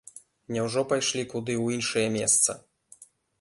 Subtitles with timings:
[0.55, 2.57] Няўжо пайшлі куды ў іншае месца?